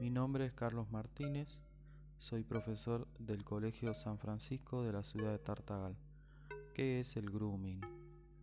Mi 0.00 0.10
nombre 0.10 0.46
es 0.46 0.52
Carlos 0.52 0.90
Martínez, 0.90 1.60
soy 2.18 2.42
profesor 2.42 3.06
del 3.20 3.44
Colegio 3.44 3.94
San 3.94 4.18
Francisco 4.18 4.82
de 4.82 4.92
la 4.92 5.04
ciudad 5.04 5.30
de 5.30 5.38
Tartagal. 5.38 5.96
¿Qué 6.74 6.98
es 6.98 7.16
el 7.16 7.30
grooming? 7.30 7.80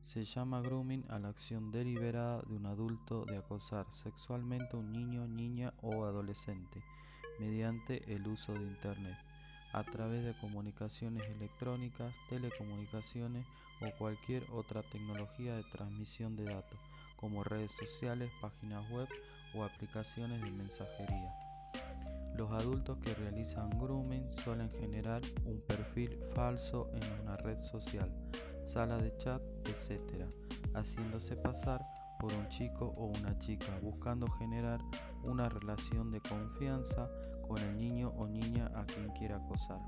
Se 0.00 0.24
llama 0.24 0.62
grooming 0.62 1.04
a 1.10 1.18
la 1.18 1.28
acción 1.28 1.70
deliberada 1.70 2.40
de 2.40 2.54
un 2.54 2.64
adulto 2.64 3.26
de 3.26 3.36
acosar 3.36 3.84
sexualmente 4.02 4.70
a 4.72 4.78
un 4.78 4.90
niño, 4.90 5.28
niña 5.28 5.74
o 5.82 6.04
adolescente 6.04 6.82
mediante 7.38 8.10
el 8.10 8.26
uso 8.26 8.54
de 8.54 8.62
Internet, 8.62 9.18
a 9.74 9.84
través 9.84 10.24
de 10.24 10.38
comunicaciones 10.38 11.28
electrónicas, 11.28 12.14
telecomunicaciones 12.30 13.46
o 13.82 13.90
cualquier 13.98 14.42
otra 14.50 14.82
tecnología 14.82 15.56
de 15.56 15.64
transmisión 15.64 16.36
de 16.36 16.44
datos, 16.44 16.78
como 17.24 17.42
redes 17.42 17.70
sociales, 17.70 18.30
páginas 18.42 18.86
web 18.90 19.08
o 19.54 19.64
aplicaciones 19.64 20.42
de 20.42 20.50
mensajería. 20.50 21.32
Los 22.36 22.52
adultos 22.52 22.98
que 22.98 23.14
realizan 23.14 23.70
grooming 23.70 24.30
suelen 24.44 24.70
generar 24.72 25.22
un 25.46 25.58
perfil 25.62 26.18
falso 26.34 26.90
en 26.92 27.22
una 27.22 27.34
red 27.38 27.58
social, 27.60 28.12
sala 28.66 28.98
de 28.98 29.16
chat, 29.16 29.40
etc., 29.64 30.26
haciéndose 30.74 31.34
pasar 31.34 31.80
por 32.20 32.30
un 32.34 32.46
chico 32.50 32.92
o 32.98 33.06
una 33.06 33.38
chica, 33.38 33.72
buscando 33.80 34.30
generar 34.32 34.82
una 35.22 35.48
relación 35.48 36.10
de 36.10 36.20
confianza 36.20 37.08
con 37.48 37.56
el 37.56 37.78
niño 37.78 38.10
o 38.18 38.28
niña 38.28 38.70
a 38.74 38.84
quien 38.84 39.08
quiera 39.12 39.36
acosar. 39.36 39.80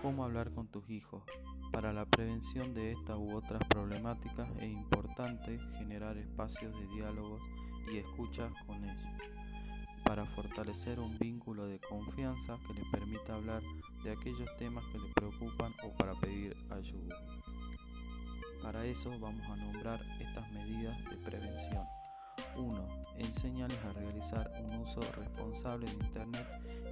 ¿Cómo 0.00 0.24
hablar 0.24 0.50
con 0.50 0.66
tus 0.68 0.88
hijos? 0.88 1.24
Para 1.72 1.92
la 1.92 2.06
prevención 2.06 2.74
de 2.74 2.92
esta 2.92 3.16
u 3.16 3.36
otras 3.36 3.62
problemáticas 3.68 4.48
es 4.58 4.70
importante 4.70 5.58
generar 5.78 6.16
espacios 6.16 6.78
de 6.78 6.86
diálogos 6.88 7.42
y 7.92 7.98
escuchas 7.98 8.52
con 8.66 8.84
ellos 8.84 9.38
para 10.08 10.24
fortalecer 10.24 10.98
un 11.00 11.18
vínculo 11.18 11.66
de 11.66 11.78
confianza 11.80 12.56
que 12.66 12.72
le 12.72 12.80
permita 12.90 13.34
hablar 13.34 13.60
de 14.02 14.10
aquellos 14.10 14.48
temas 14.58 14.82
que 14.86 14.98
le 14.98 15.12
preocupan 15.14 15.70
o 15.84 15.94
para 15.98 16.14
pedir 16.14 16.56
ayuda. 16.70 17.14
Para 18.62 18.86
eso 18.86 19.10
vamos 19.20 19.46
a 19.46 19.56
nombrar 19.56 20.00
estas 20.18 20.50
medidas 20.50 20.96
de 21.10 21.16
prevención. 21.18 21.84
1. 22.56 22.88
Enséñales 23.18 23.78
a 23.84 23.92
realizar 23.92 24.50
un 24.64 24.76
uso 24.76 25.00
responsable 25.14 25.84
de 25.84 25.92
Internet 25.92 26.46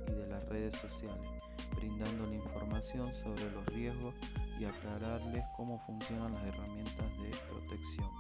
y 0.09 0.13
de 0.13 0.27
las 0.27 0.47
redes 0.51 0.77
sociales, 0.77 1.31
brindándole 1.75 2.37
información 2.37 3.11
sobre 3.25 3.51
los 3.51 3.65
riesgos 3.67 4.15
y 4.59 4.65
aclararles 4.65 5.45
cómo 5.57 5.79
funcionan 5.87 6.33
las 6.33 6.45
herramientas 6.45 7.19
de 7.21 7.31
protección. 7.49 8.11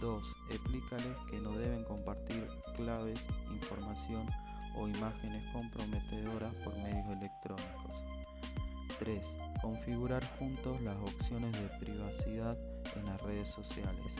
2. 0.00 0.22
Explícales 0.50 1.16
que 1.30 1.40
no 1.40 1.52
deben 1.52 1.84
compartir 1.84 2.46
claves, 2.76 3.20
información 3.50 4.26
o 4.76 4.86
imágenes 4.86 5.42
comprometedoras 5.52 6.54
por 6.64 6.76
medios 6.76 7.08
electrónicos. 7.08 7.94
3. 8.98 9.26
Configurar 9.60 10.24
juntos 10.38 10.80
las 10.82 10.96
opciones 10.96 11.52
de 11.52 11.68
privacidad 11.78 12.56
en 12.96 13.06
las 13.06 13.20
redes 13.22 13.48
sociales. 13.48 14.12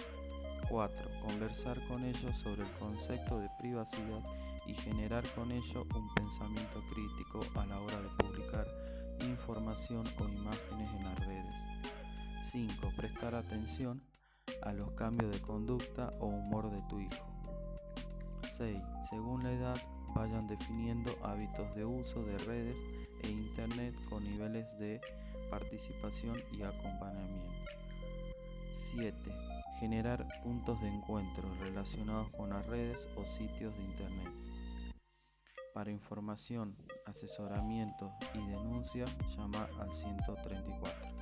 4. 0.68 1.10
Conversar 1.22 1.78
con 1.86 2.04
ellos 2.04 2.36
sobre 2.42 2.62
el 2.62 2.70
concepto 2.72 3.38
de 3.38 3.48
privacidad 3.58 4.20
y 4.66 4.74
generar 4.74 5.24
con 5.34 5.50
ellos 5.50 5.86
un 5.94 6.14
pensamiento 6.14 6.82
crítico 6.92 7.40
a 7.58 7.66
la 7.66 7.80
hora 7.80 8.02
de 8.02 8.08
publicar 8.18 8.66
información 9.26 10.04
o 10.18 10.28
imágenes 10.28 10.88
en 10.96 11.04
las 11.04 11.26
redes. 11.26 11.54
5. 12.52 12.92
Prestar 12.96 13.34
atención 13.34 14.02
a 14.62 14.72
los 14.72 14.90
cambios 14.92 15.32
de 15.32 15.40
conducta 15.40 16.10
o 16.20 16.26
humor 16.26 16.70
de 16.70 16.82
tu 16.88 17.00
hijo. 17.00 17.26
6. 18.56 18.78
Según 19.10 19.42
la 19.42 19.52
edad, 19.52 19.76
vayan 20.14 20.46
definiendo 20.48 21.14
hábitos 21.22 21.74
de 21.74 21.84
uso 21.84 22.22
de 22.22 22.38
redes 22.38 22.76
e 23.22 23.28
Internet 23.28 23.94
con 24.08 24.24
niveles 24.24 24.66
de 24.78 25.00
participación 25.50 26.42
y 26.52 26.62
acompañamiento. 26.62 27.52
7. 28.94 29.14
Generar 29.80 30.26
puntos 30.42 30.80
de 30.80 30.88
encuentro 30.88 31.44
relacionados 31.60 32.28
con 32.30 32.50
las 32.50 32.66
redes 32.66 32.98
o 33.16 33.24
sitios 33.38 33.76
de 33.76 33.84
Internet. 33.84 34.32
Para 35.72 35.92
información, 35.92 36.76
asesoramiento 37.06 38.12
y 38.34 38.38
llama 38.94 39.68
al 39.80 39.94
134. 39.94 41.17